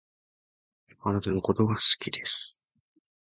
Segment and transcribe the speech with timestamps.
[0.87, 2.59] 貴方のことが好きです